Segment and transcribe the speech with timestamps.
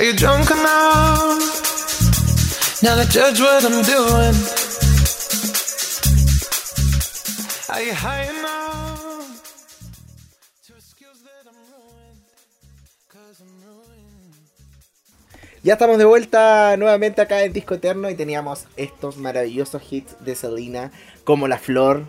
[0.00, 1.36] Are you drunk enough
[2.82, 4.34] now to judge what I'm doing?
[7.68, 9.42] Are you high enough
[10.68, 12.22] to excuse that I'm ruined?
[13.12, 14.36] Cause I'm ruined.
[15.62, 20.34] Ya estamos de vuelta nuevamente acá en Disco Eterno y teníamos estos maravillosos hits de
[20.34, 20.92] Selena
[21.24, 22.06] como La Flor.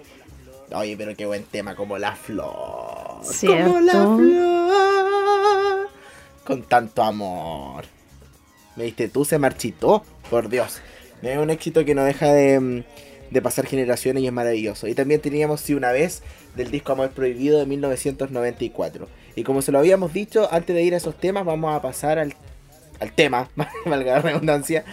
[0.73, 3.19] Oye, pero qué buen tema, como La Flor.
[3.45, 3.91] Como La.
[3.91, 5.10] Flor.
[6.43, 7.85] Con tanto amor.
[8.75, 9.25] ¿Me viste tú?
[9.25, 10.03] Se marchitó.
[10.29, 10.81] Por Dios.
[11.21, 12.83] Es un éxito que no deja de,
[13.29, 14.87] de pasar generaciones y es maravilloso.
[14.87, 16.23] Y también teníamos Si una vez
[16.55, 19.07] del disco Amor Prohibido de 1994.
[19.35, 22.19] Y como se lo habíamos dicho, antes de ir a esos temas, vamos a pasar
[22.19, 22.35] al,
[22.99, 23.49] al tema,
[23.85, 24.83] valga la redundancia,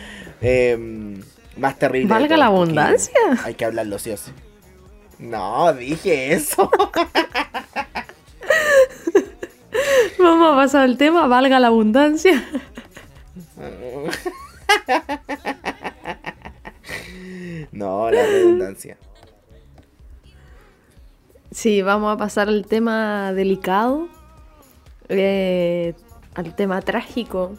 [0.40, 1.18] eh,
[1.56, 2.08] más terrible.
[2.08, 3.18] ¿Valga la abundancia?
[3.44, 4.30] Hay que hablarlo, sí o sí.
[5.18, 6.70] No, dije eso.
[10.18, 12.44] Vamos a pasar al tema, valga la abundancia.
[17.72, 18.98] no, la redundancia.
[21.50, 24.08] Sí, vamos a pasar al tema delicado,
[25.08, 25.94] eh,
[26.34, 27.52] al tema trágico,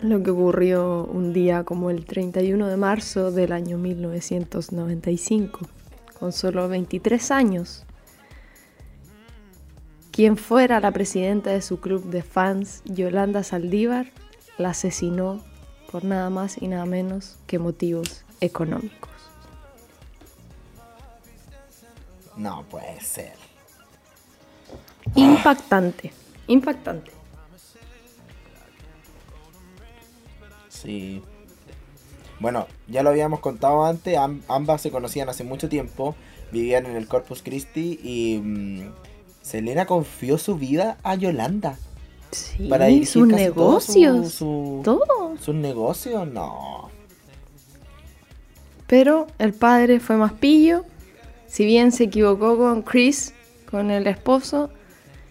[0.00, 5.60] lo que ocurrió un día como el 31 de marzo del año 1995,
[6.18, 7.86] con solo 23 años.
[10.12, 14.06] Quien fuera la presidenta de su club de fans, Yolanda Saldívar,
[14.58, 15.42] la asesinó
[15.90, 19.10] por nada más y nada menos que motivos económicos.
[22.36, 23.32] No puede ser.
[25.14, 26.12] Impactante,
[26.46, 27.10] impactante.
[30.68, 31.22] Sí.
[32.40, 36.16] Bueno, ya lo habíamos contado antes, am- ambas se conocían hace mucho tiempo,
[36.50, 38.92] vivían en el Corpus Christi y mm,
[39.42, 41.76] Selena confió su vida a Yolanda.
[42.30, 45.36] Sí, Para sus casi todo su- negocios, su- todo.
[45.38, 46.26] ¿Sus negocios?
[46.26, 46.90] No.
[48.86, 50.84] Pero el padre fue más pillo.
[51.46, 53.34] Si bien se equivocó con Chris,
[53.70, 54.70] con el esposo,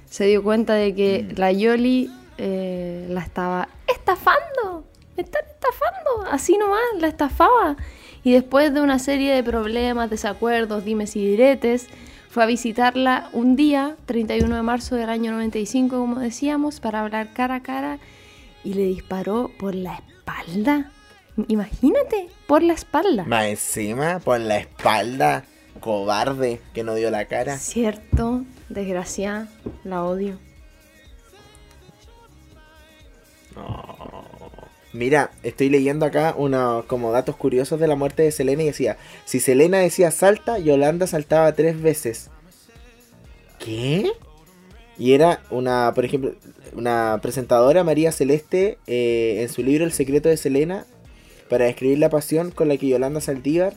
[0.10, 1.40] se dio cuenta de que Mm.
[1.40, 2.12] la Yoli
[2.44, 4.84] eh, la estaba estafando.
[5.16, 6.32] Me están estafando.
[6.32, 7.76] Así nomás, la estafaba.
[8.24, 11.88] Y después de una serie de problemas, desacuerdos, dimes y diretes,
[12.32, 17.34] fue a visitarla un día, 31 de marzo del año 95, como decíamos, para hablar
[17.34, 18.00] cara a cara
[18.64, 20.92] y le disparó por la espalda.
[21.50, 23.26] Imagínate, por la espalda.
[23.26, 25.44] Más encima, por la espalda,
[25.82, 27.58] cobarde, que no dio la cara.
[27.58, 29.50] Cierto, desgraciada,
[29.84, 30.38] la odio.
[34.94, 38.98] Mira, estoy leyendo acá unos como datos curiosos de la muerte de Selena y decía,
[39.26, 42.30] si Selena decía salta, Yolanda saltaba tres veces.
[43.58, 44.12] ¿Qué?
[44.98, 46.36] Y era una, por ejemplo,
[46.74, 50.86] una presentadora, María Celeste, eh, en su libro El secreto de Selena,
[51.50, 53.74] para describir la pasión con la que Yolanda Saldívar,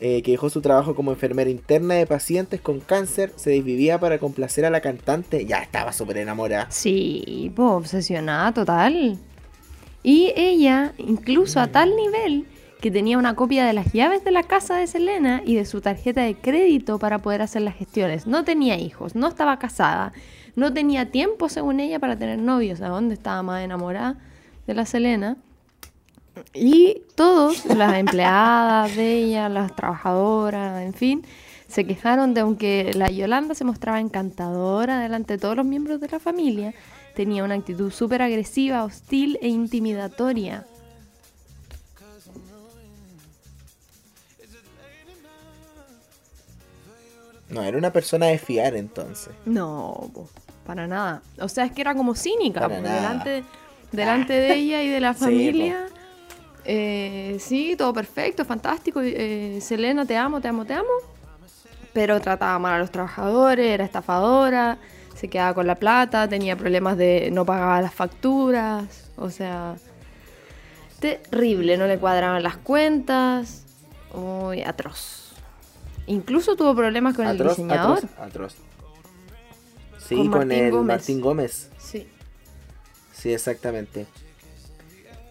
[0.00, 4.18] eh, que dejó su trabajo como enfermera interna de pacientes con cáncer, se desvivía para
[4.18, 5.46] complacer a la cantante.
[5.46, 6.70] Ya estaba súper enamorada.
[6.70, 9.18] Sí, pues obsesionada total.
[10.06, 12.46] Y ella, incluso a tal nivel,
[12.80, 15.80] que tenía una copia de las llaves de la casa de Selena y de su
[15.80, 18.24] tarjeta de crédito para poder hacer las gestiones.
[18.24, 20.12] No tenía hijos, no estaba casada,
[20.54, 22.80] no tenía tiempo, según ella, para tener novios.
[22.82, 24.16] ¿A dónde estaba más enamorada
[24.68, 25.38] de la Selena?
[26.54, 31.24] Y todos, las empleadas de ella, las trabajadoras, en fin,
[31.66, 36.06] se quejaron de aunque la Yolanda se mostraba encantadora delante de todos los miembros de
[36.06, 36.74] la familia,
[37.16, 40.64] tenía una actitud súper agresiva, hostil e intimidatoria.
[47.48, 49.32] No, era una persona de fiar entonces.
[49.44, 50.10] No,
[50.66, 51.22] para nada.
[51.40, 53.24] O sea, es que era como cínica, nada.
[53.92, 55.86] delante, de ella y de la Sí, familia.
[56.64, 59.00] Eh, sí, todo perfecto, fantástico.
[59.02, 60.88] eh, Selena, te amo, te amo, te amo.
[61.92, 64.76] Pero trataba mal a los trabajadores, era estafadora,
[65.16, 69.10] se quedaba con la plata, tenía problemas de no pagaba las facturas.
[69.16, 69.76] O sea,
[71.00, 73.64] terrible, no le cuadraban las cuentas.
[74.14, 75.32] Uy, atroz.
[76.06, 77.98] Incluso tuvo problemas con el diseñador.
[77.98, 78.54] atroz, atroz.
[79.98, 80.86] Sí, Con el Gómez.
[80.98, 81.68] Martín Gómez.
[81.78, 82.06] Sí.
[83.12, 84.06] Sí, exactamente.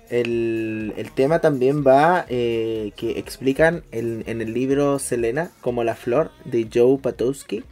[0.09, 5.95] El, el tema también va eh, que explican el- en el libro Selena como la
[5.95, 7.63] flor de Joe Patowski.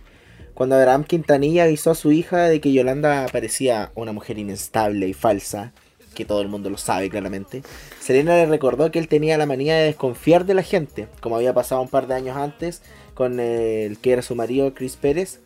[0.54, 5.14] Cuando Abraham Quintanilla avisó a su hija de que Yolanda parecía una mujer inestable y
[5.14, 5.74] falsa,
[6.14, 7.64] que todo el mundo lo sabe claramente,
[8.00, 11.54] Selena le recordó que él tenía la manía de desconfiar de la gente, como había
[11.54, 12.84] pasado un par de años antes
[13.16, 15.40] con el que era su marido Chris Pérez.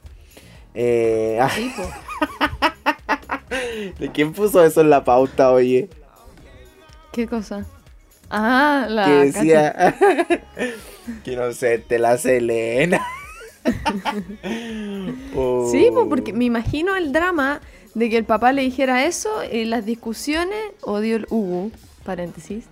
[0.74, 1.40] Eh,
[1.76, 1.90] po.
[4.00, 5.90] ¿De quién puso eso en la pauta, oye?
[7.14, 7.66] ¿Qué cosa?
[8.30, 9.96] Ah, la que decía
[11.24, 13.02] que inocente la Selena.
[15.72, 17.62] Sí, pues porque me imagino el drama
[17.94, 21.72] de que el papá le dijera eso y las discusiones, odio el Hugo,
[22.04, 22.66] paréntesis,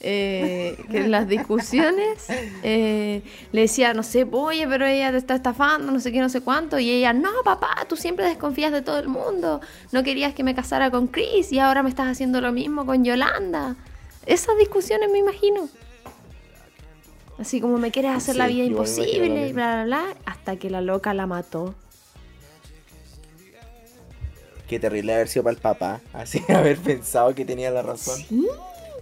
[0.00, 2.26] eh, que en las discusiones
[2.62, 3.22] eh,
[3.52, 6.40] le decía, no sé, oye, pero ella te está estafando, no sé qué, no sé
[6.40, 9.60] cuánto, y ella, no, papá, tú siempre desconfías de todo el mundo,
[9.92, 13.04] no querías que me casara con Chris y ahora me estás haciendo lo mismo con
[13.04, 13.76] Yolanda.
[14.24, 15.68] Esas discusiones me imagino.
[17.40, 20.82] Así como me quieres hacer la vida imposible y bla, bla, bla, hasta que la
[20.82, 21.74] loca la mató.
[24.68, 26.00] Qué terrible haber sido para el papá.
[26.12, 28.20] Así haber pensado que tenía la razón.
[28.28, 28.46] ¿Sí?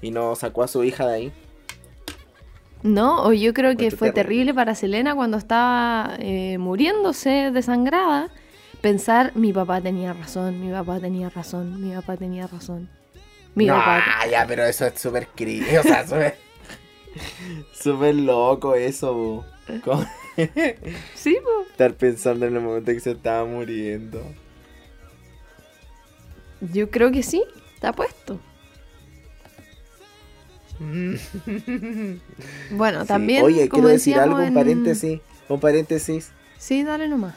[0.02, 1.32] Y no sacó a su hija de ahí.
[2.85, 4.23] No, o yo creo que fue terrible.
[4.23, 8.31] terrible para Selena cuando estaba eh, muriéndose desangrada.
[8.81, 12.88] Pensar, mi papá tenía razón, mi papá tenía razón, mi papá tenía razón.
[13.56, 14.05] Mi no, papá.
[14.31, 15.61] ya, pero eso es súper cri...
[15.76, 16.48] O sea, súper...
[17.73, 19.45] Súper loco eso.
[19.85, 20.05] Como
[21.15, 21.71] Sí, po.
[21.71, 24.23] estar pensando en el momento que se estaba muriendo.
[26.73, 27.43] yo creo que sí,
[27.75, 28.39] está puesto.
[32.71, 33.09] Bueno, Sí.
[33.09, 33.45] también.
[33.45, 35.21] Oye, como quiero decir algo, un paréntesis.
[35.49, 36.31] Un paréntesis.
[36.59, 37.35] Sí, dale nomás.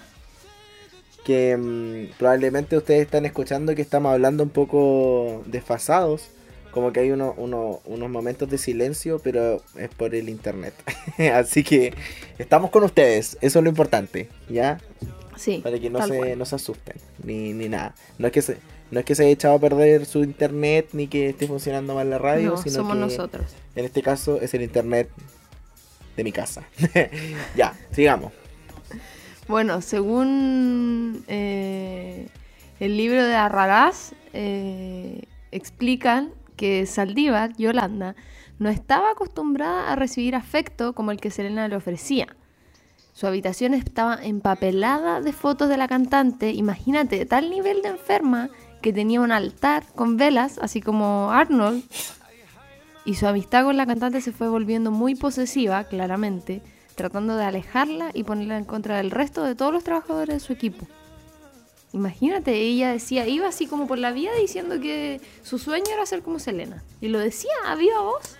[1.25, 6.29] que mm, probablemente ustedes están escuchando que estamos hablando un poco desfasados,
[6.71, 10.73] como que hay uno, uno- unos momentos de silencio, pero es por el internet.
[11.33, 11.93] Así que
[12.37, 14.79] estamos con ustedes, eso es lo importante, ¿ya?
[15.35, 15.59] Sí.
[15.63, 16.37] Para que no se, cual.
[16.37, 17.95] no se asusten, ni, ni nada.
[18.17, 18.57] No es que se,
[18.91, 22.09] no es que se haya echado a perder su internet, ni que esté funcionando mal
[22.09, 23.45] la radio, No, sino somos que nosotros.
[23.75, 25.09] en este caso es el internet
[26.15, 26.63] de mi casa.
[27.55, 28.33] ya, sigamos.
[29.47, 32.27] Bueno, según eh,
[32.79, 38.15] el libro de Arrarás, eh, explican que Saldívar, Yolanda,
[38.59, 42.35] no estaba acostumbrada a recibir afecto como el que Selena le ofrecía.
[43.13, 48.51] Su habitación estaba empapelada de fotos de la cantante, imagínate, tal nivel de enferma
[48.83, 51.83] que tenía un altar con velas, así como Arnold,
[53.05, 56.61] y su amistad con la cantante se fue volviendo muy posesiva, claramente,
[56.93, 60.53] tratando de alejarla y ponerla en contra del resto de todos los trabajadores de su
[60.53, 60.85] equipo.
[61.93, 66.21] Imagínate, ella decía, iba así como por la vida diciendo que su sueño era ser
[66.21, 66.83] como Selena.
[67.01, 68.37] Y lo decía a viva voz.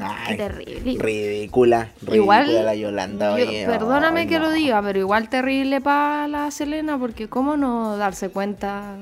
[0.00, 0.96] Ay, qué terrible.
[1.02, 3.36] Ridícula, ridícula Igual, la Yolanda.
[3.38, 7.96] yo- oye, perdóname que lo diga, pero igual terrible para la Selena, porque cómo no
[7.96, 8.96] darse cuenta,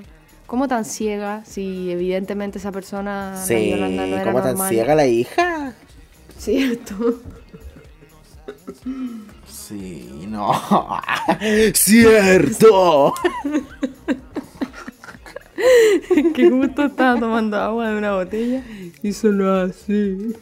[0.46, 4.70] cómo tan ciega, si evidentemente esa persona, la Sí, Yolanda, no era ¿cómo tan normal.
[4.70, 5.74] ciega la hija?
[6.38, 6.94] Cierto.
[9.70, 10.52] Sí, no.
[11.74, 13.14] ¡Cierto!
[16.34, 18.64] que justo estaba tomando agua de una botella
[19.00, 20.34] y solo así.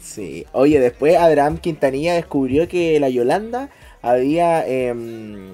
[0.00, 0.46] Sí.
[0.52, 3.68] Oye, después Abraham Quintanilla descubrió que la Yolanda
[4.00, 5.50] había em,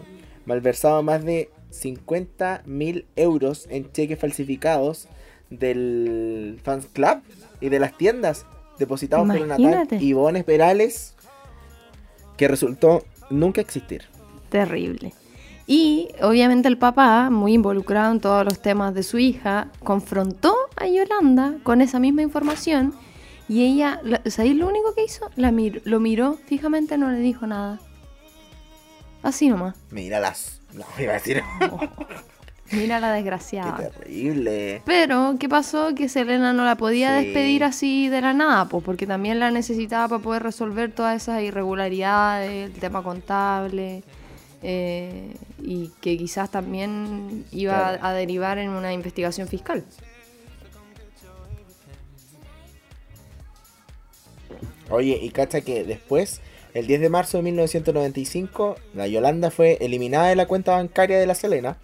[0.47, 5.09] malversado más de 50 mil euros en cheques falsificados
[5.51, 7.21] del fans club
[7.61, 8.47] y de las tiendas
[8.83, 9.97] depositados por una tal Imagínate.
[9.97, 11.15] Ivonne Perales
[12.37, 14.03] que resultó nunca existir.
[14.51, 15.15] Terrible.
[15.67, 20.87] Y obviamente el papá, muy involucrado en todos los temas de su hija, confrontó a
[20.89, 22.93] Yolanda con esa misma información
[23.49, 25.31] y ella, la- ¿sabéis lo único que hizo?
[25.37, 27.81] La mir- lo miró fijamente, no le dijo nada.
[29.23, 29.77] Así nomás.
[29.91, 30.61] Míralas.
[30.73, 31.43] No, iba a decir.
[32.73, 33.91] Mira la Qué desgraciada.
[33.91, 34.83] terrible.
[34.87, 35.95] Pero, ¿qué pasó?
[35.95, 37.27] Que Selena no la podía Sí.
[37.27, 41.43] despedir así de la nada, pues porque también la necesitaba para poder resolver todas esas
[41.43, 44.03] irregularidades, el tema contable,
[44.63, 47.99] eh, y que quizás también iba Claro.
[48.07, 49.85] a, derivar en una investigación fiscal.
[54.91, 56.41] Oye, y cacha que después,
[56.75, 61.27] el 10 de marzo de 1995, la Yolanda fue eliminada de la cuenta bancaria de
[61.27, 61.77] la Selena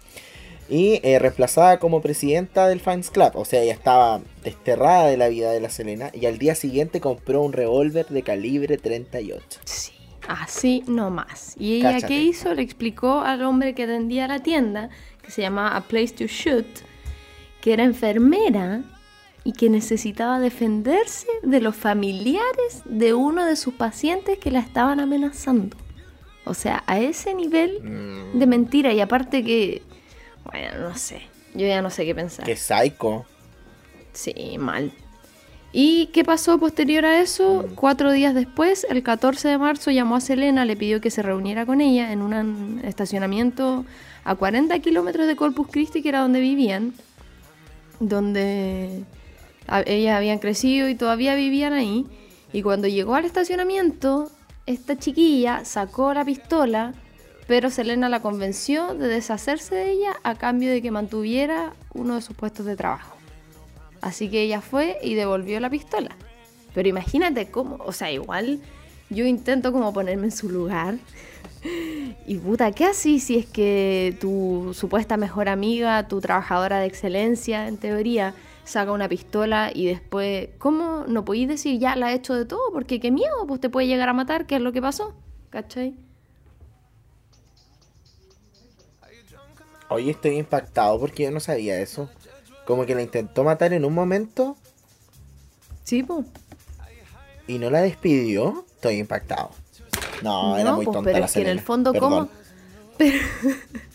[0.69, 3.31] y eh, reemplazada como presidenta del Fans Club.
[3.35, 7.01] O sea, ella estaba desterrada de la vida de la Selena y al día siguiente
[7.01, 9.59] compró un revólver de calibre 38.
[9.65, 9.91] Sí.
[10.27, 11.55] Así nomás.
[11.57, 12.13] ¿Y ella Cáchate.
[12.13, 12.53] qué hizo?
[12.53, 14.89] Le explicó al hombre que atendía la tienda,
[15.23, 16.67] que se llamaba A Place to Shoot,
[17.61, 18.83] que era enfermera
[19.43, 24.99] y que necesitaba defenderse de los familiares de uno de sus pacientes que la estaban
[24.99, 25.75] amenazando.
[26.45, 28.93] O sea, a ese nivel Mm, de mentira.
[28.93, 29.81] Y aparte que,
[30.51, 31.21] bueno, no sé.
[31.53, 32.45] Yo ya no sé qué pensar.
[32.45, 33.25] qué psycho.
[34.13, 34.91] Sí, mal.
[35.71, 37.67] ¿Y qué pasó posterior a eso?
[37.75, 41.65] Cuatro días después, el 14 de marzo, llamó a Selena, le pidió que se reuniera
[41.65, 43.85] con ella en un estacionamiento
[44.23, 46.93] a 40 kilómetros de Corpus Christi, que era donde vivían.
[47.99, 49.03] donde
[49.85, 52.07] ellas habían crecido y todavía vivían ahí.
[52.53, 54.31] Y cuando llegó al estacionamiento,
[54.65, 56.93] esta chiquilla sacó la pistola,
[57.49, 62.21] pero Selena la convenció de deshacerse de ella a cambio de que mantuviera uno de
[62.21, 63.17] sus puestos de trabajo.
[64.01, 66.15] Así que ella fue y devolvió la pistola.
[66.75, 68.59] Pero imagínate cómo, o sea, igual
[69.09, 70.95] yo intento como ponerme en su lugar.
[72.25, 77.67] Y puta, ¿qué así si es que tu supuesta mejor amiga, tu trabajadora de excelencia,
[77.67, 82.35] en teoría, saca una pistola y después, ¿cómo no podéis decir ya la he hecho
[82.35, 82.71] de todo?
[82.71, 85.15] Porque qué miedo, pues te puede llegar a matar, ¿qué es lo que pasó?
[85.49, 85.95] ¿Cachai?
[89.89, 92.09] Oye, estoy impactado porque yo no sabía eso.
[92.65, 94.55] Como que la intentó matar en un momento
[95.83, 96.25] Sí, pues.
[97.47, 98.65] y no la despidió.
[98.75, 99.49] Estoy impactado.
[100.21, 102.09] No, era muy pues, tonta pero la es que en el fondo, Perdón.
[102.11, 102.29] ¿cómo?
[102.97, 103.17] Pero,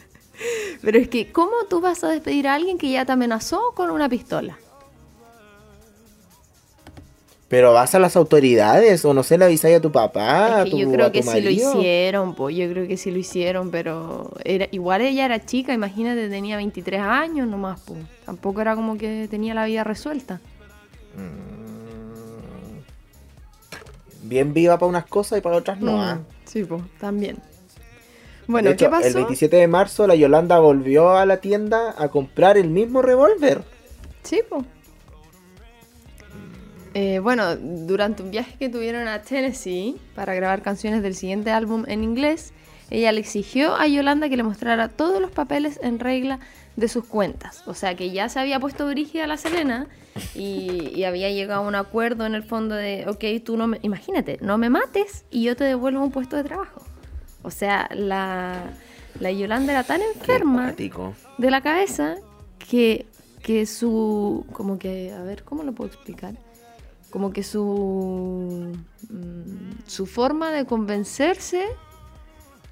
[0.82, 3.90] pero es que, ¿cómo tú vas a despedir a alguien que ya te amenazó con
[3.90, 4.58] una pistola?
[7.54, 10.64] Pero vas a las autoridades o no sé, le avisáis a tu papá, a es
[10.64, 13.12] que tu, yo a creo tu que sí lo hicieron, pues yo creo que sí
[13.12, 18.00] lo hicieron, pero era igual ella era chica, imagínate, tenía 23 años nomás, pues.
[18.26, 20.40] Tampoco era como que tenía la vida resuelta.
[24.25, 25.92] Bien viva para unas cosas y para otras no.
[25.92, 26.20] Mm, ah.
[26.46, 27.37] Sí, pues, también.
[28.49, 29.06] Bueno, hecho, ¿qué pasó?
[29.06, 33.62] El 27 de marzo la Yolanda volvió a la tienda a comprar el mismo revólver.
[34.25, 34.64] Sí, pues.
[36.94, 41.84] Eh, bueno, durante un viaje que tuvieron a Tennessee para grabar canciones del siguiente álbum
[41.88, 42.52] en inglés,
[42.90, 46.38] ella le exigió a Yolanda que le mostrara todos los papeles en regla
[46.76, 47.62] de sus cuentas.
[47.66, 49.88] O sea que ya se había puesto brígida la Selena
[50.34, 53.78] y, y había llegado a un acuerdo en el fondo de, ok, tú no me,
[53.82, 56.82] imagínate, no me mates y yo te devuelvo un puesto de trabajo.
[57.42, 58.70] O sea, la,
[59.20, 62.16] la Yolanda era tan enferma de la cabeza
[62.70, 63.06] que,
[63.42, 64.46] que su.
[64.52, 65.12] Como que.
[65.12, 66.34] A ver, ¿cómo lo puedo explicar?
[67.14, 68.73] Como que su.
[69.09, 71.64] mm, Su forma de convencerse.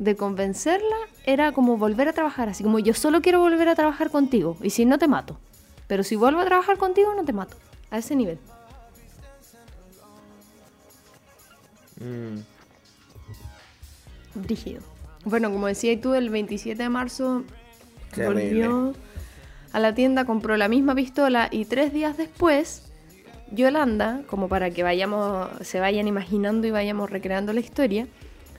[0.01, 2.49] De convencerla era como volver a trabajar.
[2.49, 4.57] Así como yo solo quiero volver a trabajar contigo.
[4.61, 5.39] Y si no te mato.
[5.87, 7.57] Pero si vuelvo a trabajar contigo, no te mato.
[7.93, 8.41] A ese nivel.
[12.01, 12.41] Mm.
[14.35, 14.83] Brígido.
[15.25, 17.45] Bueno, como decía tú, el 27 de marzo
[18.17, 18.93] volvió
[19.73, 22.92] a la tienda, compró la misma pistola y tres días después,
[23.52, 28.06] Yolanda, como para que vayamos, se vayan imaginando y vayamos recreando la historia,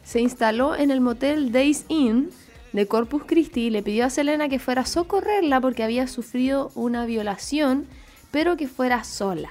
[0.03, 2.29] se instaló en el motel Days Inn
[2.73, 6.71] de Corpus Christi y le pidió a Selena que fuera a socorrerla porque había sufrido
[6.75, 7.87] una violación,
[8.31, 9.49] pero que fuera sola.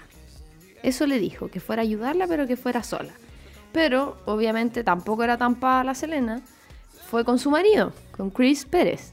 [0.83, 3.13] Eso le dijo, que fuera a ayudarla, pero que fuera sola.
[3.73, 6.43] Pero obviamente tampoco era tan para la Selena.
[7.09, 9.13] Fue con su marido, con Chris Pérez.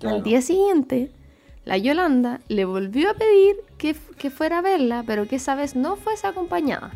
[0.00, 0.16] Claro.
[0.16, 1.10] Al día siguiente,
[1.64, 5.76] la Yolanda le volvió a pedir que, que fuera a verla, pero que esa vez
[5.76, 6.92] no fuese acompañada.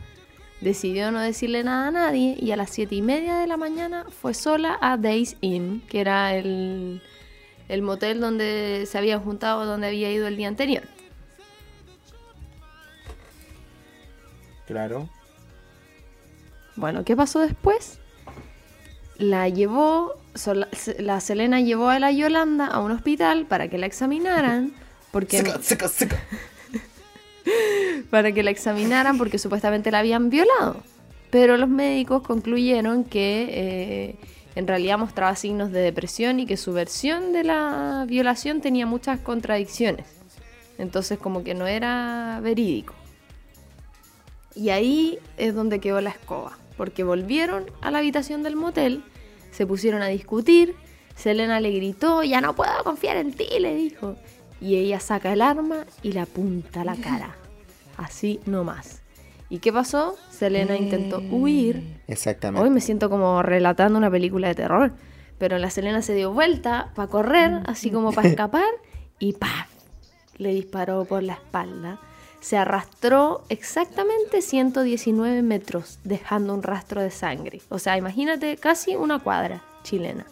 [0.61, 4.07] Decidió no decirle nada a nadie y a las siete y media de la mañana
[4.09, 7.03] fue sola a Days Inn, que era el,
[7.69, 10.85] el motel donde se habían juntado, donde había ido el día anterior.
[14.67, 15.09] Claro.
[16.75, 18.01] Bueno, ¿qué pasó después?
[19.17, 20.15] La llevó,
[20.99, 24.73] la Selena llevó a la Yolanda a un hospital para que la examinaran,
[25.11, 26.23] porque Seca, seca, seca.
[28.11, 30.83] para que la examinaran porque supuestamente la habían violado.
[31.31, 34.17] Pero los médicos concluyeron que eh,
[34.55, 39.21] en realidad mostraba signos de depresión y que su versión de la violación tenía muchas
[39.21, 40.07] contradicciones.
[40.79, 42.95] Entonces como que no era verídico.
[44.55, 49.05] Y ahí es donde quedó la escoba, porque volvieron a la habitación del motel,
[49.57, 50.75] se pusieron a discutir,
[51.15, 54.15] Selena le gritó, ya no puedo confiar en ti, le dijo.
[54.61, 57.37] Y ella saca el arma y la apunta a la cara.
[57.97, 59.01] Así nomás.
[59.49, 60.15] ¿Y qué pasó?
[60.31, 62.03] Selena intentó huir.
[62.07, 62.63] Exactamente.
[62.63, 64.93] Hoy me siento como relatando una película de terror.
[65.39, 68.69] Pero la Selena se dio vuelta para correr, así como para escapar,
[69.19, 69.71] y ¡paf!
[70.37, 71.99] Le disparó por la espalda.
[72.41, 77.61] Se arrastró exactamente 119 metros, dejando un rastro de sangre.
[77.69, 80.27] O sea, imagínate casi una cuadra chilena.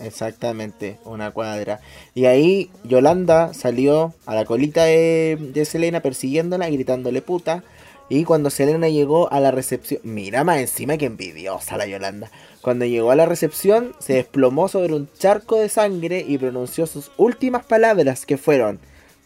[0.00, 1.80] Exactamente, una cuadra.
[2.14, 7.62] Y ahí Yolanda salió a la colita de, Selena persiguiéndola gritándole puta.
[8.08, 12.30] Y cuando Selena llegó a la recepción, mira más encima que envidiosa la Yolanda.
[12.60, 17.10] Cuando llegó a la recepción, se desplomó sobre un charco de sangre y pronunció sus
[17.16, 18.78] últimas palabras que fueron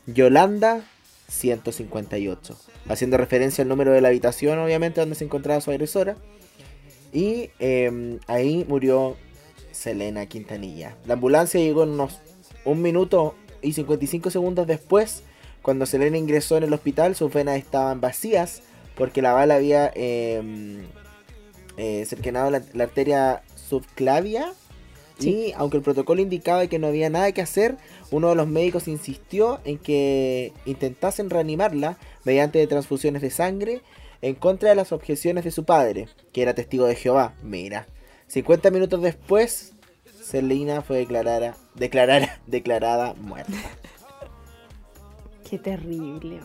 [0.06, 0.84] Yolanda
[1.28, 2.58] 158.
[2.88, 6.16] Haciendo referencia al número de la habitación, obviamente, donde se encontraba su agresora.
[7.12, 9.16] Y eh, ahí murió
[9.72, 10.96] Selena Quintanilla.
[11.06, 12.20] La ambulancia llegó en unos
[12.64, 15.22] un minuto y 55 segundos después,
[15.62, 18.62] cuando Selena ingresó en el hospital, sus venas estaban vacías
[18.94, 20.82] porque la bala había eh,
[21.76, 24.52] eh, cercenado la, la arteria subclavia.
[25.18, 25.30] Sí.
[25.30, 27.76] Y aunque el protocolo indicaba que no había nada que hacer,
[28.10, 33.82] uno de los médicos insistió en que intentasen reanimarla mediante transfusiones de sangre
[34.22, 37.34] en contra de las objeciones de su padre, que era testigo de Jehová.
[37.42, 37.86] Mira,
[38.28, 39.74] 50 minutos después,
[40.22, 43.52] Selena fue declarada, declarada, declarada muerta.
[45.48, 46.40] Qué terrible.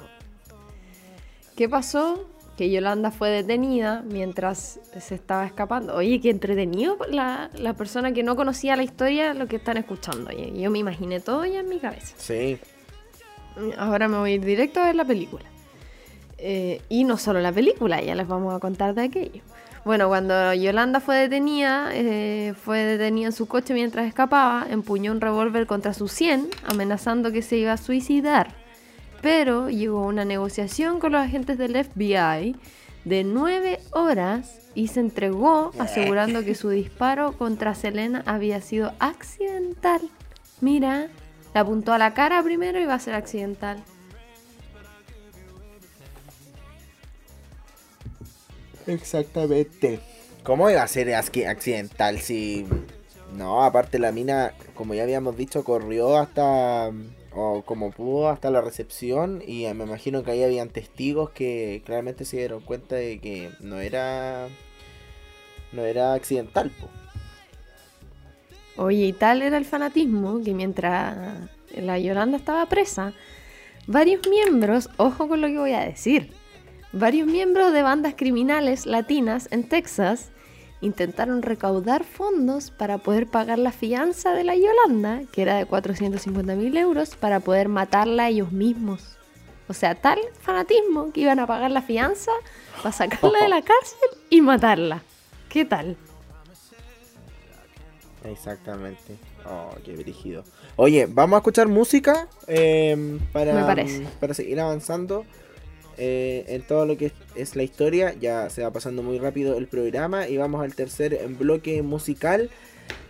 [1.56, 2.26] ¿Qué pasó?
[2.58, 5.96] Que Yolanda fue detenida mientras se estaba escapando.
[5.96, 10.30] Oye, qué entretenido la, la persona que no conocía la historia lo que están escuchando.
[10.30, 12.14] Oye, yo me imaginé todo ya en mi cabeza.
[12.18, 12.60] Sí,
[13.78, 15.46] Ahora me voy a ir directo a ver la película.
[16.38, 19.42] Eh, y no solo la película, ya les vamos a contar de aquello.
[19.86, 25.22] Bueno, cuando Yolanda fue detenida, eh, fue detenida en su coche mientras escapaba, empuñó un
[25.22, 28.63] revólver contra su 100, amenazando que se iba a suicidar.
[29.24, 32.58] Pero llegó a una negociación con los agentes del FBI
[33.06, 40.02] de nueve horas y se entregó asegurando que su disparo contra Selena había sido accidental.
[40.60, 41.08] Mira,
[41.54, 43.82] le apuntó a la cara primero y va a ser accidental.
[48.88, 50.02] exactamente.
[50.44, 52.66] ¿Cómo iba a ser accidental si...
[53.34, 56.92] No, aparte la mina, como ya habíamos dicho, corrió hasta...
[57.36, 61.82] O como pudo hasta la recepción y eh, me imagino que ahí habían testigos que
[61.86, 64.48] claramente se dieron cuenta de que no era...
[65.72, 66.88] No era accidental, po.
[68.76, 73.14] Oye, y tal era el fanatismo que mientras la Yolanda estaba presa,
[73.88, 76.32] varios miembros, ojo con lo que voy a decir,
[76.92, 80.32] varios miembros de bandas criminales latinas en Texas
[80.84, 86.56] intentaron recaudar fondos para poder pagar la fianza de la Yolanda, que era de 450
[86.56, 89.18] mil euros, para poder matarla ellos mismos.
[89.68, 92.32] O sea, tal fanatismo que iban a pagar la fianza
[92.78, 95.02] para sacarla de la cárcel y matarla.
[95.50, 95.98] ¿Qué tal?
[98.26, 99.18] Exactamente.
[99.46, 100.44] Oh, qué brígido.
[100.76, 104.08] Oye, vamos a escuchar música eh, para, Me parece.
[104.20, 105.26] para seguir avanzando
[105.98, 108.14] eh, en todo lo que es, la historia.
[108.20, 112.50] Ya se va pasando muy rápido el programa y vamos al tercer bloque musical.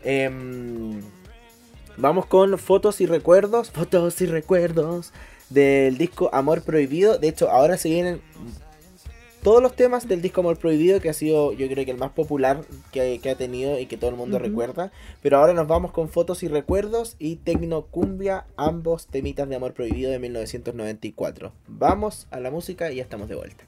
[0.04, 1.02] Em,
[1.98, 3.72] vamos con fotos y recuerdos.
[3.74, 5.14] Fotos y recuerdos
[5.50, 7.18] del disco Amor Prohibido.
[7.18, 8.22] De hecho, ahora se vienen
[9.44, 12.12] todos los temas del disco Amor Prohibido, que ha sido yo creo que el más
[12.12, 14.92] popular que, que ha tenido y que todo el mundo recuerda.
[15.22, 19.74] Pero ahora nos vamos con Fotos y Recuerdos y Tecno Cumbia, ambos temitas de Amor
[19.74, 21.52] Prohibido de 1994.
[21.68, 23.66] Vamos a la música y ya estamos de vuelta.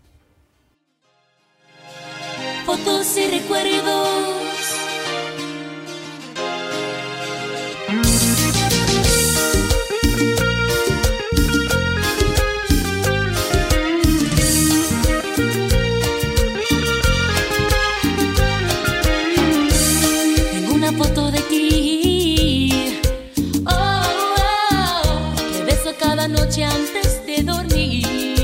[2.66, 4.46] fotos y recuerdos.
[26.46, 28.35] Noche antes de dormir.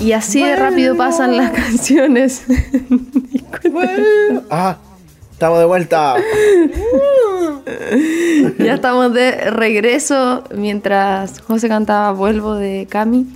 [0.00, 2.44] Y así de rápido pasan las canciones.
[4.50, 4.78] ah,
[5.32, 6.16] estamos de vuelta.
[8.58, 13.26] ya estamos de regreso mientras José cantaba Vuelvo de Cami.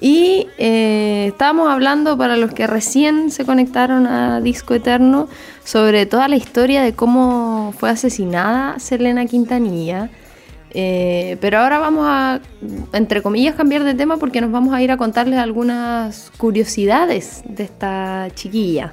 [0.00, 5.28] Y eh, estábamos hablando para los que recién se conectaron a Disco Eterno
[5.64, 10.10] sobre toda la historia de cómo fue asesinada Selena Quintanilla.
[10.72, 12.40] Eh, pero ahora vamos a,
[12.92, 17.64] entre comillas, cambiar de tema porque nos vamos a ir a contarles algunas curiosidades de
[17.64, 18.92] esta chiquilla.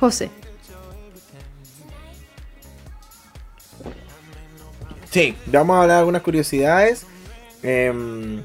[0.00, 0.30] José.
[5.10, 7.06] Sí, vamos a hablar de algunas curiosidades.
[7.62, 8.42] Em,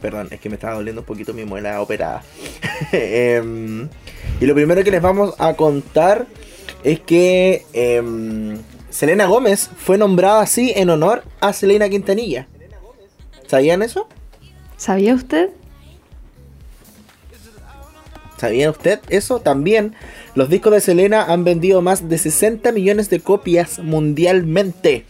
[0.00, 2.22] perdón, es que me estaba doliendo un poquito mi muela operada.
[2.92, 3.88] Em,
[4.40, 6.26] y lo primero que les vamos a contar
[6.82, 8.56] es que em,
[8.88, 12.48] Selena Gómez fue nombrada así en honor a Selena Quintanilla.
[13.46, 14.08] ¿Sabían eso?
[14.76, 15.50] ¿Sabía usted?
[18.38, 19.40] ¿Sabía usted eso?
[19.40, 19.94] También
[20.34, 25.04] los discos de Selena han vendido más de 60 millones de copias mundialmente.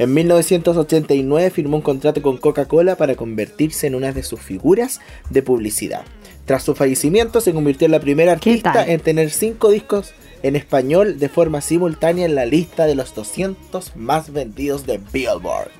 [0.00, 5.42] En 1989 firmó un contrato con Coca-Cola para convertirse en una de sus figuras de
[5.42, 6.02] publicidad.
[6.44, 10.56] Tras su fallecimiento se convirtió en la primera ¿Qué artista en tener cinco discos en
[10.56, 15.70] español de forma simultánea en la lista de los 200 más vendidos de Billboard.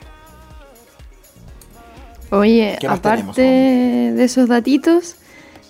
[2.31, 5.17] Oye, ¿Qué más aparte tenemos, de esos datitos,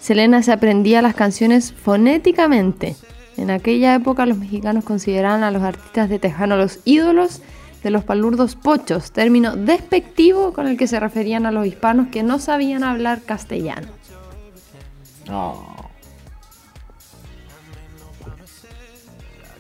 [0.01, 2.95] Selena se aprendía las canciones fonéticamente.
[3.37, 7.43] En aquella época los mexicanos consideraban a los artistas de Tejano los ídolos
[7.83, 12.23] de los palurdos pochos, término despectivo con el que se referían a los hispanos que
[12.23, 13.89] no sabían hablar castellano.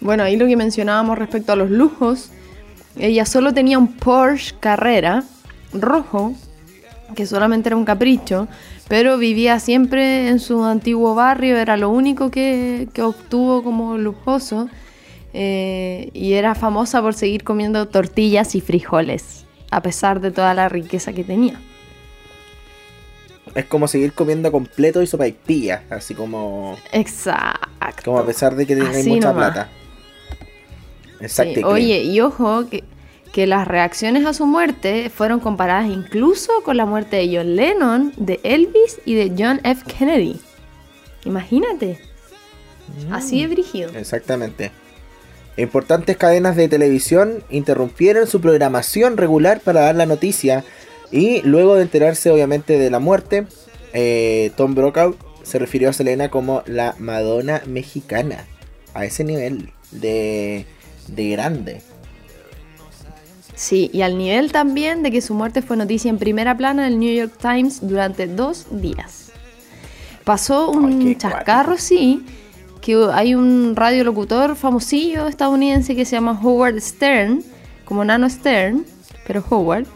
[0.00, 2.30] Bueno, ahí lo que mencionábamos respecto a los lujos,
[2.98, 5.24] ella solo tenía un Porsche Carrera
[5.72, 6.34] rojo,
[7.14, 8.46] que solamente era un capricho,
[8.88, 14.68] pero vivía siempre en su antiguo barrio, era lo único que, obtuvo como lujoso,
[15.32, 20.68] eh, y era famosa por seguir comiendo tortillas y frijoles, a pesar de toda la
[20.68, 21.58] riqueza que tenía.
[23.54, 28.02] Es como seguir comiendo completo y sopa y pilla, así como, Exacto.
[28.04, 29.52] como a pesar de que tenga Así mucha nomás.
[29.52, 29.68] plata.
[31.18, 31.68] Sí, Exacto.
[31.68, 32.82] Oye, y ojo que,
[33.32, 38.12] que las reacciones a su muerte fueron comparadas incluso con la muerte de John Lennon,
[38.16, 39.82] de Elvis y de John F.
[39.86, 40.40] Kennedy.
[41.24, 42.00] Imagínate.
[43.10, 43.90] Así de brígido.
[43.96, 44.70] Exactamente.
[45.56, 50.64] Importantes cadenas de televisión interrumpieron su programación regular para dar la noticia
[51.10, 53.46] y luego de enterarse obviamente de la muerte,
[53.92, 58.44] eh, Tom Brokaw se refirió a Selena como la Madonna mexicana.
[58.94, 60.66] A ese nivel de,
[61.08, 61.82] de grande.
[63.54, 66.98] Sí, y al nivel también de que su muerte fue noticia en primera plana del
[66.98, 69.32] New York Times durante dos días.
[70.24, 72.24] Pasó un Ay, chascarro, sí,
[72.80, 77.44] que hay un radiolocutor famosillo estadounidense que se llama Howard Stern,
[77.84, 78.84] como Nano Stern,
[79.26, 79.86] pero Howard,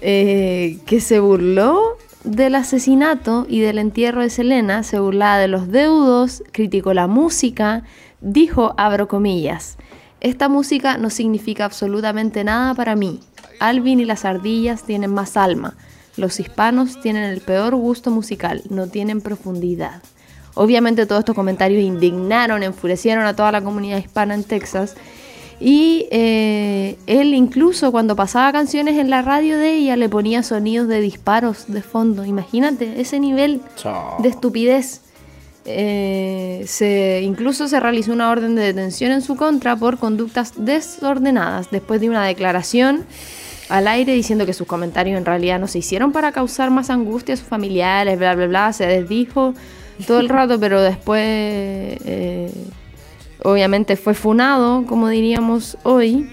[0.00, 5.68] eh, que se burló del asesinato y del entierro de Selena, se burlaba de los
[5.68, 7.84] deudos, criticó la música,
[8.20, 9.78] dijo, abro comillas,
[10.20, 13.20] esta música no significa absolutamente nada para mí.
[13.60, 15.76] Alvin y las ardillas tienen más alma.
[16.16, 20.02] Los hispanos tienen el peor gusto musical, no tienen profundidad.
[20.54, 24.96] Obviamente todos estos comentarios indignaron, enfurecieron a toda la comunidad hispana en Texas.
[25.58, 30.88] Y eh, él incluso cuando pasaba canciones en la radio de ella le ponía sonidos
[30.88, 32.24] de disparos de fondo.
[32.24, 34.16] Imagínate ese nivel Chao.
[34.22, 35.02] de estupidez.
[35.64, 41.72] Eh, se, incluso se realizó una orden de detención en su contra por conductas desordenadas
[41.72, 43.04] después de una declaración
[43.68, 47.34] al aire diciendo que sus comentarios en realidad no se hicieron para causar más angustia
[47.34, 48.72] a sus familiares, bla, bla, bla.
[48.72, 49.54] Se desdijo
[50.06, 52.52] todo el rato, pero después eh,
[53.46, 56.28] obviamente fue funado, como diríamos hoy.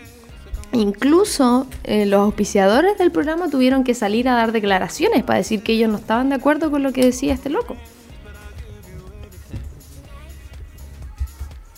[0.72, 5.74] Incluso eh, los auspiciadores del programa tuvieron que salir a dar declaraciones para decir que
[5.74, 7.76] ellos no estaban de acuerdo con lo que decía este loco.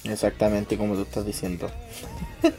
[0.06, 1.70] Exactamente como tú estás diciendo.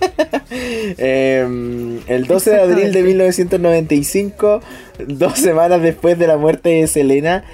[0.49, 4.61] Em, el 12 de abril de 1995,
[5.07, 7.45] dos semanas después de la muerte de Selena,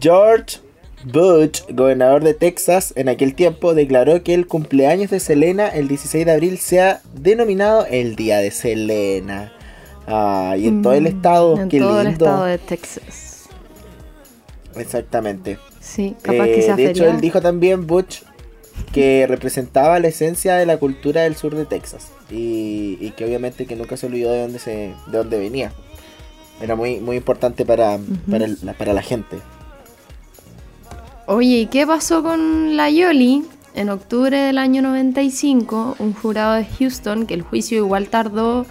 [0.00, 0.58] George
[1.04, 6.24] Bush, gobernador de Texas en aquel tiempo, declaró que el cumpleaños de Selena, el 16
[6.24, 9.52] de abril, sea denominado el Día de Selena.
[10.06, 12.24] Ah, y en todo el Mm, estado, En qué todo el lindo.
[12.24, 13.44] estado de Texas.
[14.76, 15.58] Exactamente.
[15.80, 18.22] Sí, capaz que Eh, sea de hecho, él dijo también, Butch,
[18.92, 22.08] que representaba la esencia de la cultura del sur de Texas.
[22.30, 24.70] Y, y que obviamente que nunca se olvidó de dónde, se,
[25.06, 25.72] de dónde venía.
[26.60, 29.38] Era muy, muy importante para, el- para la gente.
[31.26, 33.44] Oye, ¿y qué pasó con la Yoli?
[33.74, 38.66] En octubre del año 95, un jurado de Houston, que el juicio igual tardó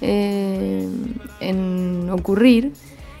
[0.00, 0.88] eh,
[1.38, 2.72] en ocurrir,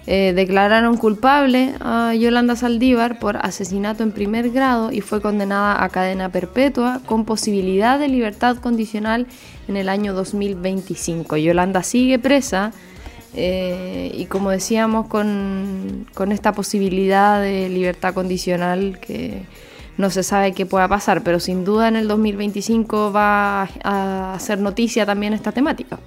[0.08, 5.88] eh, declararon culpable a Yolanda Saldívar por asesinato en primer grado y fue condenada a
[5.88, 9.28] cadena perpetua con posibilidad de libertad condicional
[9.68, 11.36] en el año 2025.
[11.36, 12.72] Yolanda sigue presa
[13.36, 19.42] eh, y como decíamos, con, con esta posibilidad de libertad condicional que
[19.96, 24.58] no se sabe qué pueda pasar, pero sin duda en el 2025 va a hacer
[24.58, 25.98] noticia también esta temática.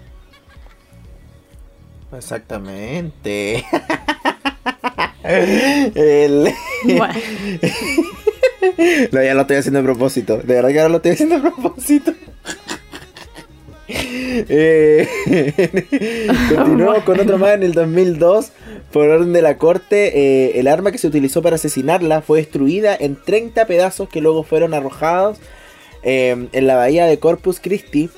[2.15, 3.65] Exactamente.
[5.23, 6.53] El-
[6.85, 7.13] Bueno,
[9.11, 10.37] No, ya lo estoy haciendo a propósito.
[10.37, 12.13] De verdad que ahora lo estoy haciendo a propósito.
[13.87, 15.07] Eh,
[16.49, 18.51] continuamos con otro más en el 2002.
[18.91, 22.95] Por orden de la corte, eh, el arma que se utilizó para asesinarla fue destruida
[22.97, 25.39] en 30 pedazos que luego fueron arrojados
[26.03, 28.09] eh, en la bahía de Corpus Christi.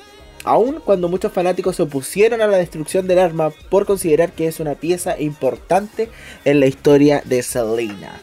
[0.44, 4.58] Aun cuando muchos fanáticos se opusieron a la destrucción del arma por considerar que es
[4.58, 6.08] una pieza importante
[6.44, 8.22] en la historia de Selena.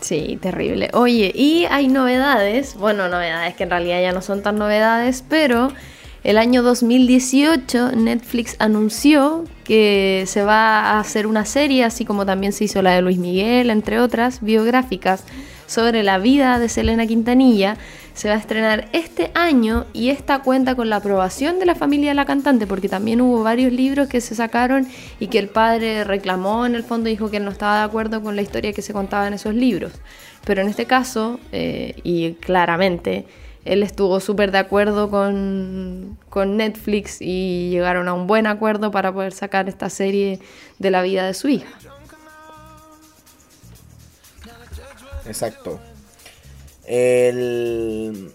[0.00, 0.90] Sí, terrible.
[0.92, 5.72] Oye, y hay novedades, bueno, novedades que en realidad ya no son tan novedades, pero
[6.24, 12.52] el año 2018 Netflix anunció que se va a hacer una serie, así como también
[12.52, 15.24] se hizo la de Luis Miguel, entre otras, biográficas
[15.66, 17.76] sobre la vida de Selena Quintanilla.
[18.16, 22.12] Se va a estrenar este año y esta cuenta con la aprobación de la familia
[22.12, 24.88] de la cantante, porque también hubo varios libros que se sacaron
[25.20, 28.22] y que el padre reclamó en el fondo, dijo que él no estaba de acuerdo
[28.22, 29.92] con la historia que se contaba en esos libros.
[30.46, 33.26] Pero en este caso, eh, y claramente,
[33.66, 39.12] él estuvo súper de acuerdo con, con Netflix y llegaron a un buen acuerdo para
[39.12, 40.40] poder sacar esta serie
[40.78, 41.68] de la vida de su hija.
[45.26, 45.78] Exacto.
[46.86, 48.30] El...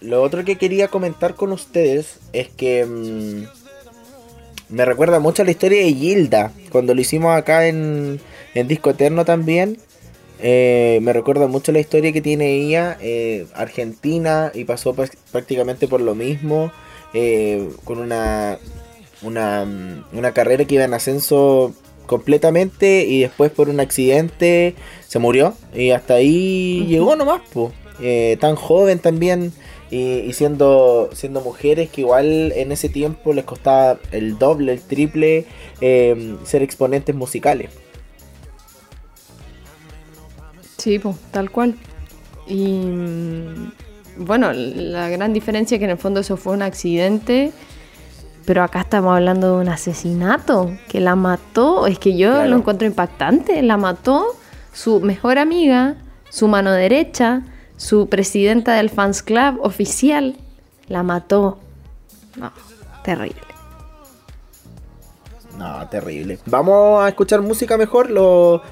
[0.00, 3.44] Lo otro que quería comentar con ustedes es que mm,
[4.68, 8.20] me recuerda mucho a la historia de Gilda, cuando lo hicimos acá en,
[8.54, 9.78] en Disco Eterno también.
[10.40, 15.88] Eh, me recuerda mucho la historia que tiene ella, eh, argentina, y pasó prac- prácticamente
[15.88, 16.70] por lo mismo,
[17.14, 18.58] eh, con una,
[19.22, 21.72] una, mm, una carrera que iba en ascenso
[22.06, 24.74] completamente y después por un accidente
[25.06, 27.72] se murió y hasta ahí llegó nomás, po.
[28.00, 29.52] Eh, tan joven también
[29.90, 34.80] y, y siendo, siendo mujeres que igual en ese tiempo les costaba el doble, el
[34.80, 35.46] triple
[35.80, 37.70] eh, ser exponentes musicales.
[40.78, 41.76] Sí, pues, tal cual.
[42.46, 43.72] Y mm,
[44.18, 47.52] bueno, la gran diferencia es que en el fondo eso fue un accidente,
[48.44, 52.48] pero acá estamos hablando de un asesinato, que la mató, es que yo Claro.
[52.50, 54.36] lo encuentro impactante, la mató
[54.72, 55.94] su mejor amiga,
[56.30, 57.42] su mano derecha,
[57.76, 60.36] su presidenta del fans club oficial,
[60.88, 61.58] la mató.
[62.36, 62.52] No,
[63.02, 63.40] terrible.
[65.58, 66.38] No, terrible.
[66.46, 68.62] Vamos a escuchar música mejor, lo-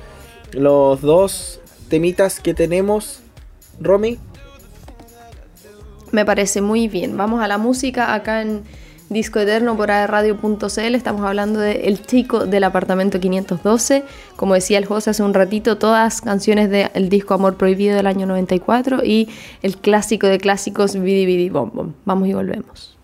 [0.53, 3.21] los dos temitas que tenemos,
[3.81, 4.19] Romy.
[6.11, 7.17] Me parece muy bien.
[7.17, 8.65] Vamos a la música acá en
[9.13, 10.95] Disco Eterno por radio.cl.
[10.95, 14.05] Estamos hablando de El Chico del Apartamento 512.
[14.37, 18.27] Como decía el José hace un ratito, todas canciones del disco Amor Prohibido del año
[18.27, 19.29] 94 y
[19.63, 21.93] el clásico de clásicos Bidi Bidi Bom Bom.
[22.05, 23.02] Vamos y volvemos.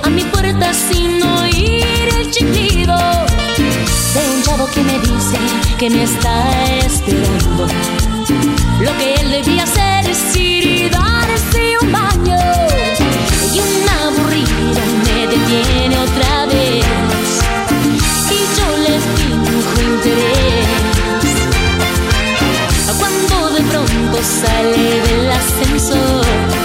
[0.00, 5.38] A mi puerta sin oír el chiflido de un chavo que me dice
[5.78, 7.66] que me está esperando.
[8.80, 12.38] Lo que él debía hacer es ir y darse un baño.
[13.52, 16.84] Y un aburrido me detiene otra vez.
[18.30, 20.68] Y yo le finjo interés.
[22.98, 26.61] Cuando de pronto sale del ascensor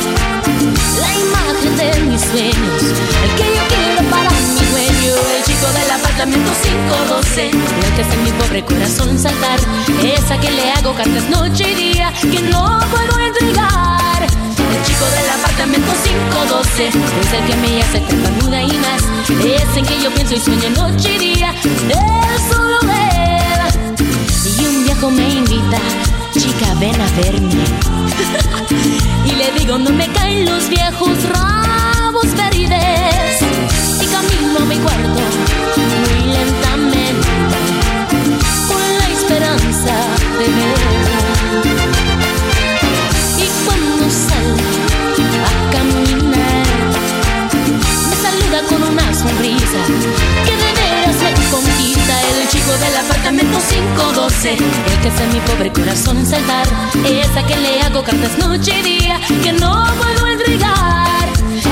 [0.99, 2.83] La imagen de mis sueños
[3.23, 8.17] El que yo quiero para mi dueño El chico del apartamento 512 El que hace
[8.17, 9.59] mi pobre corazón saltar.
[10.03, 14.23] Esa que le hago cartas noche y día Que no puedo entregar.
[14.23, 19.03] El chico del apartamento 512 Es el que me hace tartamuda y más.
[19.45, 21.53] Es en que yo pienso y sueño noche y día
[22.49, 22.77] solo
[24.57, 25.77] y un viejo me invita,
[26.37, 27.49] chica, ven a verme.
[29.25, 33.41] y le digo, no me caen los viejos rabos verdes.
[34.01, 35.21] Y camino a mi cuarto,
[36.01, 37.27] muy lentamente,
[38.67, 39.95] con la esperanza
[40.39, 40.79] de ver.
[43.37, 44.69] Y cuando salgo
[45.49, 46.67] a caminar,
[48.09, 49.81] me saluda con una sonrisa
[50.45, 50.66] que
[52.67, 56.67] chico del apartamento 512 el que hace mi pobre corazón saltar
[57.05, 61.27] esa que le hago cartas noche y día que no puedo entregar.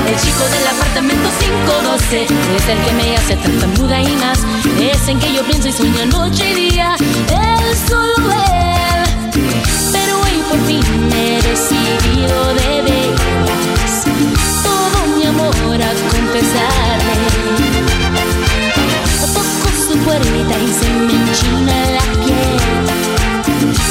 [0.08, 4.38] El chico del apartamento 512 es el que me hace tartamuda y más.
[4.80, 6.96] Es en que yo pienso y sueño noche y día.
[7.28, 9.32] Él solo él.
[9.92, 10.82] Pero hoy por fin
[11.12, 14.04] he decidido de veras.
[14.62, 16.95] Todo mi amor a confesarle.
[20.06, 22.86] Y se me enchina la piel.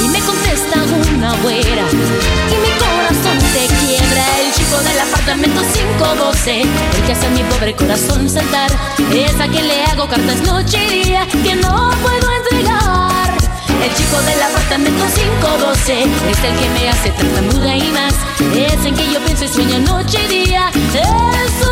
[0.02, 4.24] Y me contesta una güera y mi corazón se quiebra.
[4.40, 8.70] El chico del apartamento 512, el que hace mi pobre corazón saltar,
[9.12, 13.36] es a quien le hago cartas noche y día que no puedo entregar.
[13.84, 18.14] El chico del apartamento 512 es el que me hace tartamuda y más.
[18.54, 20.70] Es en que yo pienso y sueño noche y día.
[20.94, 21.65] Es.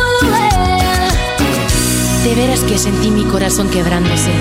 [2.25, 4.31] De veras que sentí mi corazón quebrándose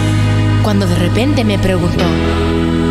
[0.63, 2.05] cuando de repente me preguntó: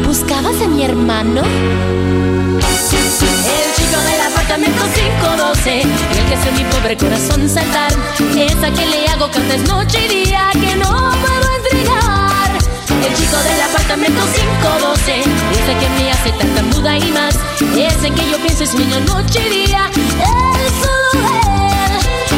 [0.06, 1.42] ¿Buscabas a mi hermano?
[1.42, 2.62] El
[3.76, 5.90] chico del apartamento 512, el
[6.30, 7.92] que hace mi pobre corazón saltar,
[8.38, 12.52] es a quien le hago cartas noche y día que no puedo entregar.
[13.04, 17.40] El chico del apartamento 512, es el que me hace tartamuda y más,
[17.76, 20.53] es en que yo pienso y sueño noche y día, es él.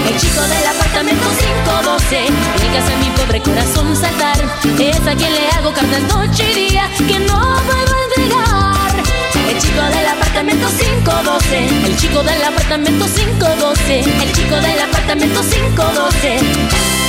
[0.08, 4.38] El chico del apartamento 512, el que hace mi pobre corazón saltar,
[4.80, 8.92] es a quien le hago cartas noche y día que no puedo entregar.
[9.50, 17.05] El chico del apartamento 512, el chico del apartamento 512, el chico del apartamento 512.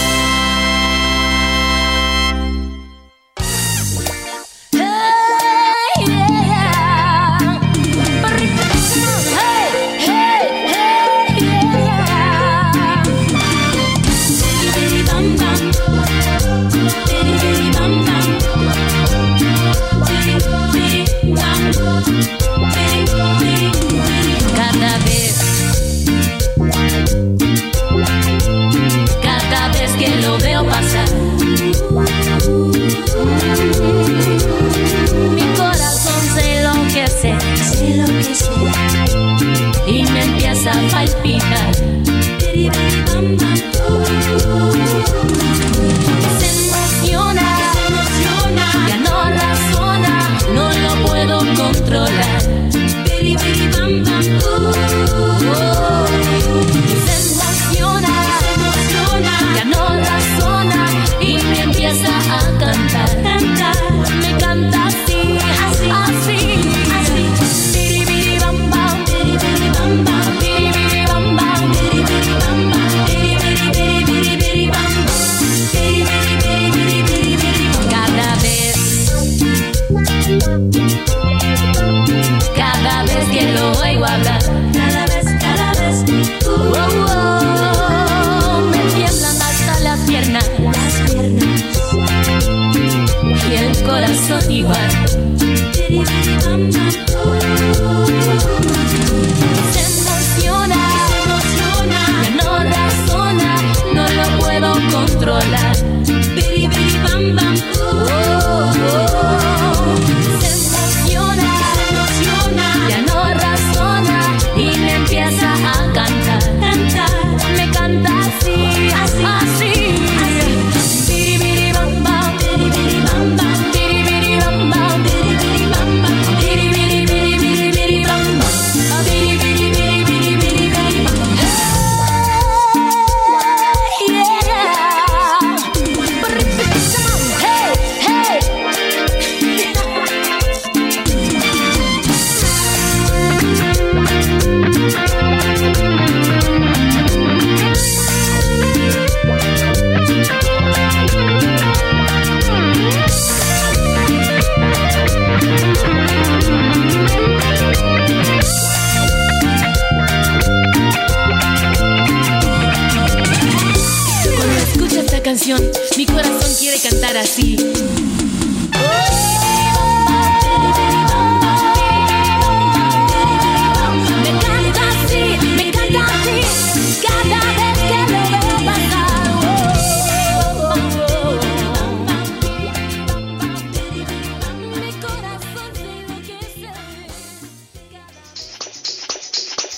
[104.96, 105.76] Controlar.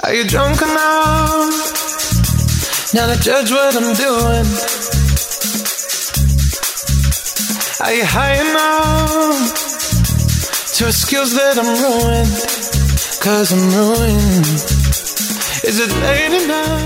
[0.08, 1.52] Are you drunk enough
[2.94, 4.46] now to judge what I'm doing?
[7.78, 9.52] Are high enough
[10.78, 12.58] to excuse that I'm?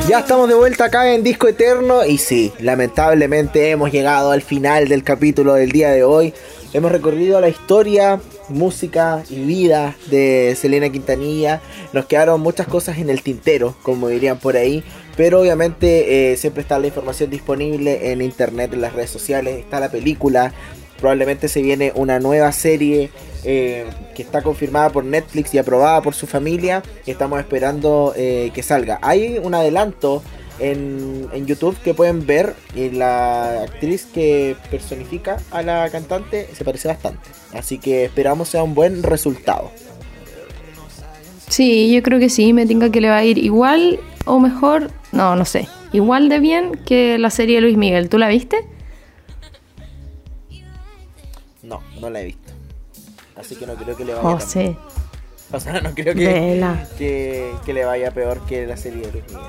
[0.08, 4.88] Ya estamos de vuelta acá en Disco Eterno y sí, lamentablemente hemos llegado al final
[4.88, 6.34] del capítulo del día de hoy.
[6.72, 11.60] Hemos recorrido la historia, música y vida de Selena Quintanilla.
[11.92, 14.82] Nos quedaron muchas cosas en el tintero, como dirían por ahí.
[15.16, 19.78] Pero obviamente eh, siempre está la información disponible en internet, en las redes sociales, está
[19.78, 20.52] la película.
[20.98, 23.10] Probablemente se viene una nueva serie
[23.44, 26.82] eh, que está confirmada por Netflix y aprobada por su familia.
[27.06, 28.98] Estamos esperando eh, que salga.
[29.02, 30.22] Hay un adelanto
[30.60, 36.64] en, en YouTube que pueden ver y la actriz que personifica a la cantante se
[36.64, 37.28] parece bastante.
[37.52, 39.70] Así que esperamos sea un buen resultado.
[41.52, 44.90] Sí, yo creo que sí, me tinca que le va a ir igual o mejor,
[45.12, 48.08] no, no sé, igual de bien que la serie de Luis Miguel.
[48.08, 48.56] ¿Tú la viste?
[51.62, 52.54] No, no la he visto.
[53.36, 54.74] Así que no creo que le vaya Oh, sí.
[55.52, 56.58] O sea, no creo que,
[56.96, 59.42] que, que le vaya peor que la serie de Luis Miguel.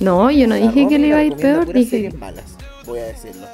[0.00, 2.12] No, yo no La dije que le iba a ir peor, dije.
[2.18, 3.46] malas, voy a decirlo.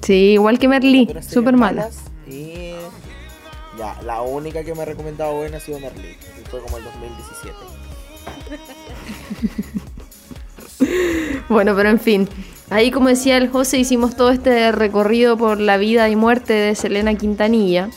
[0.00, 1.82] Sí, igual que Merlí, súper mala.
[1.82, 2.17] malas Y
[4.02, 6.16] la única que me ha recomendado buena ha sido Merlí.
[6.40, 7.56] Y fue como el 2017.
[11.48, 12.28] Bueno, pero en fin.
[12.70, 16.74] Ahí, como decía el José, hicimos todo este recorrido por la vida y muerte de
[16.74, 17.88] Selena Quintanilla.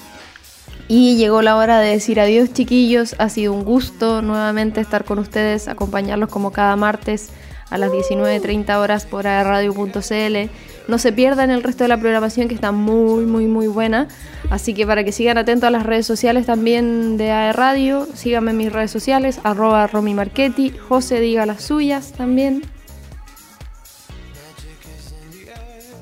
[0.87, 3.15] Y llegó la hora de decir adiós, chiquillos.
[3.19, 7.29] Ha sido un gusto nuevamente estar con ustedes, acompañarlos como cada martes
[7.71, 10.51] a las 19.30 horas por radio.cl.
[10.87, 14.07] No se pierdan el resto de la programación que está muy, muy, muy buena.
[14.49, 18.51] Así que para que sigan atentos a las redes sociales también de AE Radio, síganme
[18.51, 22.63] en mis redes sociales, arroba Romy Marchetti, José diga las suyas también.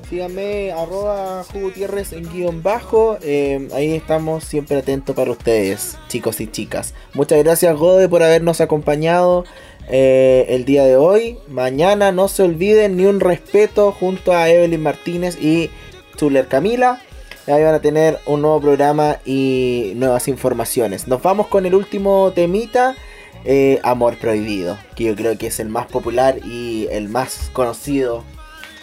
[0.08, 3.16] Síganme, arroba Gutierrez en guion bajo.
[3.22, 6.94] eh, ahí estamos siempre atentos para ustedes, chicos y chicas.
[7.14, 9.44] Muchas gracias, Gode, por habernos acompañado
[9.90, 11.36] eh, el día de hoy.
[11.48, 15.70] Mañana no se olviden ni un respeto junto a Evelyn Martínez y
[16.16, 17.02] Chuler Camila.
[17.46, 21.08] Ahí van a tener un nuevo programa y nuevas informaciones.
[21.08, 22.94] Nos vamos con el último temita.
[23.44, 28.22] eh, Amor Prohibido, que yo creo que es el más popular y el más conocido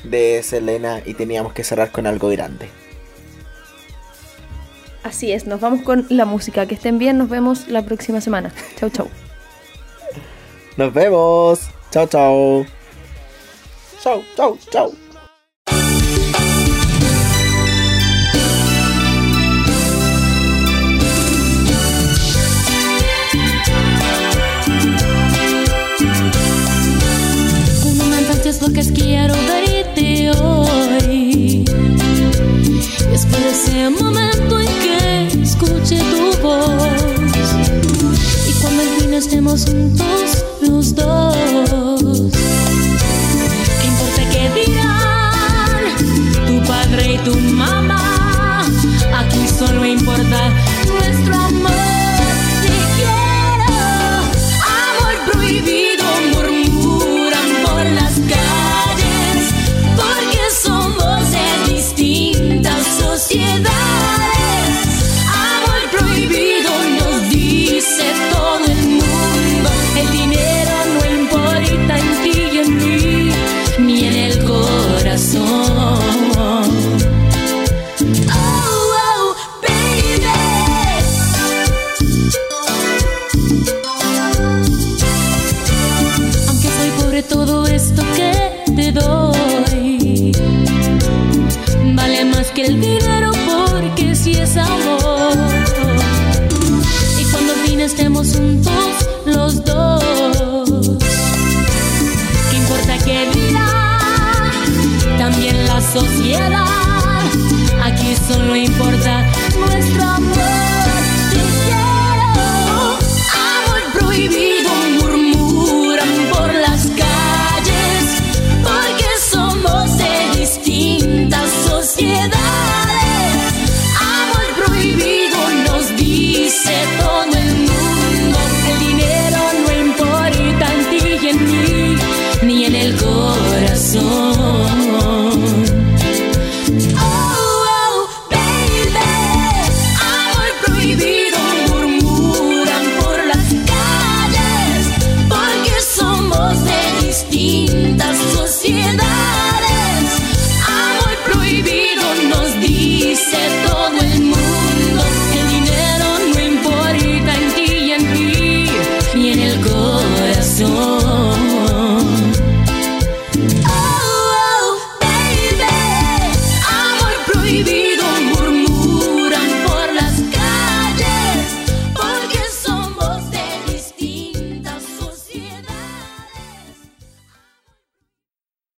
[0.03, 2.70] de Selena y teníamos que cerrar con algo grande.
[5.03, 6.66] Así es, nos vamos con la música.
[6.66, 8.51] Que estén bien, nos vemos la próxima semana.
[8.78, 9.27] Chau, chau.
[10.78, 11.60] Nos vemos.
[11.90, 12.66] Chao, chao.
[14.00, 14.92] Chao, chao, chao.
[27.84, 31.66] Un momento es lo que quiero verte hoy.
[33.10, 36.70] Después de ese momento en que escuche tu voz.
[38.48, 40.16] Y cuando al fin estemos juntos